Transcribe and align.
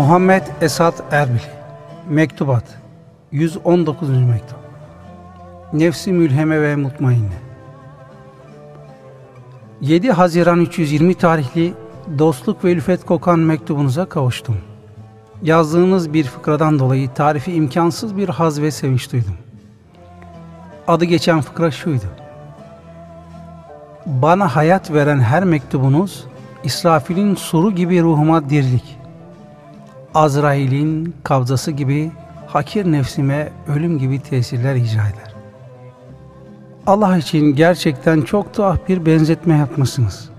Muhammed 0.00 0.42
Esat 0.60 1.02
Erbil 1.12 1.40
Mektubat 2.08 2.64
119. 3.32 4.08
Mektup 4.08 4.58
Nefsi 5.72 6.12
mülheme 6.12 6.62
ve 6.62 6.76
mutmainne 6.76 7.38
7 9.80 10.12
Haziran 10.12 10.60
320 10.60 11.14
tarihli 11.14 11.74
dostluk 12.18 12.64
ve 12.64 12.72
ülfet 12.72 13.06
kokan 13.06 13.38
mektubunuza 13.38 14.04
kavuştum. 14.04 14.56
Yazdığınız 15.42 16.12
bir 16.12 16.24
fıkradan 16.24 16.78
dolayı 16.78 17.14
tarifi 17.14 17.52
imkansız 17.52 18.16
bir 18.16 18.28
haz 18.28 18.62
ve 18.62 18.70
sevinç 18.70 19.12
duydum. 19.12 19.36
Adı 20.88 21.04
geçen 21.04 21.40
fıkra 21.40 21.70
şuydu. 21.70 22.06
Bana 24.06 24.56
hayat 24.56 24.92
veren 24.92 25.20
her 25.20 25.44
mektubunuz 25.44 26.24
İsrafil'in 26.64 27.34
suru 27.34 27.74
gibi 27.74 28.02
ruhuma 28.02 28.50
dirlik. 28.50 28.99
Azrail'in 30.14 31.14
kabzası 31.24 31.70
gibi 31.70 32.10
hakir 32.46 32.92
nefsime 32.92 33.52
ölüm 33.68 33.98
gibi 33.98 34.20
tesirler 34.20 34.74
icra 34.74 35.00
eder. 35.00 35.34
Allah 36.86 37.16
için 37.16 37.56
gerçekten 37.56 38.22
çok 38.22 38.54
tuhaf 38.54 38.88
bir 38.88 39.06
benzetme 39.06 39.56
yapmışsınız. 39.56 40.30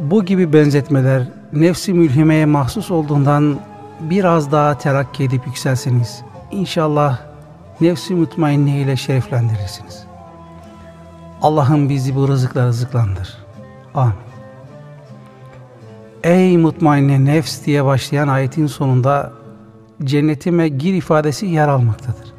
Bu 0.00 0.24
gibi 0.24 0.52
benzetmeler 0.52 1.28
nefsi 1.52 1.92
mülhimeye 1.92 2.46
mahsus 2.46 2.90
olduğundan 2.90 3.58
biraz 4.00 4.52
daha 4.52 4.78
terakki 4.78 5.24
edip 5.24 5.46
yükselseniz 5.46 6.22
inşallah 6.50 7.18
nefsi 7.80 8.14
mutmainne 8.14 8.80
ile 8.80 8.96
şereflendirirsiniz. 8.96 10.04
Allah'ım 11.42 11.88
bizi 11.88 12.16
bu 12.16 12.28
rızıkla 12.28 12.66
rızıklandır. 12.66 13.38
Amin. 13.94 14.31
Ey 16.24 16.56
mutmainne 16.58 17.24
nefs 17.24 17.64
diye 17.66 17.84
başlayan 17.84 18.28
ayetin 18.28 18.66
sonunda 18.66 19.32
cennetime 20.04 20.68
gir 20.68 20.94
ifadesi 20.94 21.46
yer 21.46 21.68
almaktadır. 21.68 22.32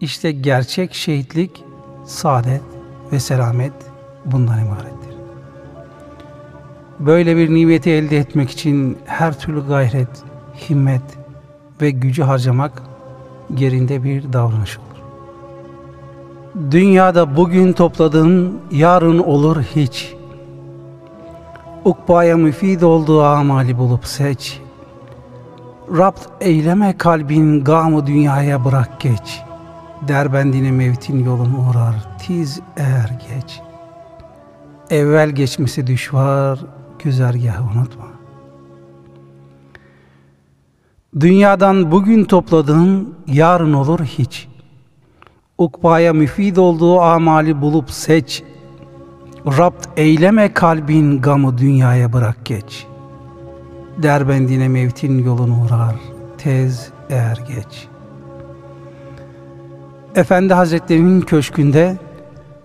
İşte 0.00 0.32
gerçek 0.32 0.94
şehitlik, 0.94 1.64
saadet 2.06 2.62
ve 3.12 3.20
selamet 3.20 3.72
bundan 4.24 4.66
ibarettir. 4.66 5.14
Böyle 7.00 7.36
bir 7.36 7.54
nimeti 7.54 7.90
elde 7.90 8.18
etmek 8.18 8.50
için 8.50 8.98
her 9.06 9.38
türlü 9.38 9.66
gayret, 9.66 10.22
himmet 10.68 11.02
ve 11.80 11.90
gücü 11.90 12.22
harcamak 12.22 12.82
gerinde 13.54 14.04
bir 14.04 14.32
davranış 14.32 14.78
olur. 14.78 14.86
Dünyada 16.70 17.36
bugün 17.36 17.72
topladığın 17.72 18.60
yarın 18.70 19.18
olur 19.18 19.62
hiç. 19.62 20.19
Ukbaya 21.84 22.36
müfid 22.36 22.82
olduğu 22.82 23.22
amali 23.22 23.78
bulup 23.78 24.06
seç. 24.06 24.60
Rabt 25.96 26.28
eyleme 26.40 26.98
kalbin 26.98 27.64
gamı 27.64 28.06
dünyaya 28.06 28.64
bırak 28.64 29.00
geç. 29.00 29.42
Derbendine 30.08 30.70
mevtin 30.70 31.24
yolunu 31.24 31.68
uğrar 31.68 31.94
tiz 32.18 32.60
eğer 32.76 33.18
geç. 33.28 33.60
Evvel 34.90 35.30
geçmesi 35.30 35.86
düşvar 35.86 36.60
güzergahı 36.98 37.62
unutma. 37.62 38.06
Dünyadan 41.20 41.92
bugün 41.92 42.24
topladığın 42.24 43.14
yarın 43.26 43.72
olur 43.72 44.00
hiç. 44.00 44.48
Ukbaya 45.58 46.12
müfid 46.12 46.56
olduğu 46.56 47.00
amali 47.00 47.60
bulup 47.60 47.90
seç. 47.90 48.42
Rabt 49.46 49.88
eyleme 49.96 50.54
kalbin 50.54 51.20
gamı 51.20 51.58
dünyaya 51.58 52.12
bırak 52.12 52.44
geç. 52.44 52.86
Derbendine 53.98 54.68
mevtin 54.68 55.24
yolunu 55.24 55.64
uğrar, 55.64 55.94
tez 56.38 56.88
eğer 57.10 57.42
geç. 57.48 57.88
Efendi 60.14 60.54
Hazretleri'nin 60.54 61.20
köşkünde 61.20 61.98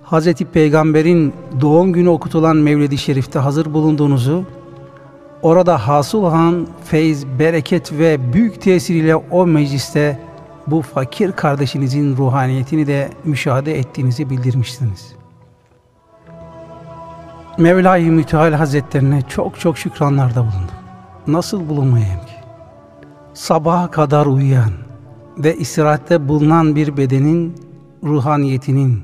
Hazreti 0.03 0.45
Peygamber'in 0.45 1.33
doğum 1.61 1.93
günü 1.93 2.09
okutulan 2.09 2.57
Mevlid-i 2.57 2.97
Şerif'te 2.97 3.39
hazır 3.39 3.73
bulunduğunuzu, 3.73 4.43
orada 5.41 5.87
hasıl 5.87 6.17
olan 6.17 6.67
feyz, 6.83 7.27
bereket 7.39 7.93
ve 7.93 8.33
büyük 8.33 8.61
tesiriyle 8.61 9.15
o 9.15 9.47
mecliste 9.47 10.19
bu 10.67 10.81
fakir 10.81 11.31
kardeşinizin 11.31 12.17
ruhaniyetini 12.17 12.87
de 12.87 13.09
müşahede 13.23 13.79
ettiğinizi 13.79 14.29
bildirmiştiniz. 14.29 15.15
Mevla-i 17.57 18.09
Müteal 18.11 18.53
Hazretlerine 18.53 19.21
çok 19.27 19.59
çok 19.59 19.77
şükranlarda 19.77 20.39
bulundum. 20.39 20.75
Nasıl 21.27 21.69
bulunmayayım 21.69 22.19
ki? 22.19 22.33
Sabaha 23.33 23.91
kadar 23.91 24.25
uyuyan 24.25 24.71
ve 25.37 25.57
istirahatte 25.57 26.27
bulunan 26.27 26.75
bir 26.75 26.97
bedenin 26.97 27.55
ruhaniyetinin 28.03 29.03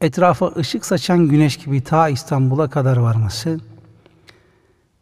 etrafa 0.00 0.52
ışık 0.56 0.84
saçan 0.84 1.28
güneş 1.28 1.56
gibi 1.56 1.80
ta 1.80 2.08
İstanbul'a 2.08 2.70
kadar 2.70 2.96
varması 2.96 3.60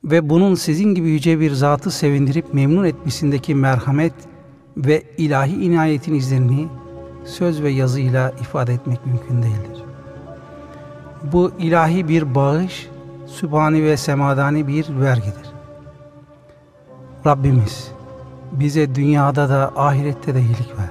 ve 0.04 0.30
bunun 0.30 0.54
sizin 0.54 0.94
gibi 0.94 1.08
yüce 1.08 1.40
bir 1.40 1.52
zatı 1.52 1.90
sevindirip 1.90 2.54
memnun 2.54 2.84
etmesindeki 2.84 3.54
merhamet 3.54 4.14
ve 4.76 5.02
ilahi 5.18 5.64
inayetin 5.64 6.14
izlerini 6.14 6.68
söz 7.24 7.62
ve 7.62 7.70
yazıyla 7.70 8.30
ifade 8.40 8.74
etmek 8.74 9.06
mümkün 9.06 9.42
değildir. 9.42 9.84
Bu 11.22 11.52
ilahi 11.58 12.08
bir 12.08 12.34
bağış, 12.34 12.88
sübhani 13.26 13.84
ve 13.84 13.96
semadani 13.96 14.68
bir 14.68 15.00
vergidir. 15.00 15.48
Rabbimiz 17.26 17.92
bize 18.52 18.94
dünyada 18.94 19.48
da 19.48 19.72
ahirette 19.76 20.34
de 20.34 20.40
iyilik 20.40 20.78
ver 20.78 20.90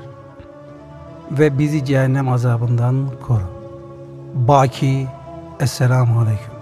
ve 1.31 1.59
bizi 1.59 1.85
cehennem 1.85 2.29
azabından 2.29 3.09
koru. 3.27 3.57
Baki 4.33 5.07
Esselamu 5.59 6.19
Aleyküm. 6.19 6.56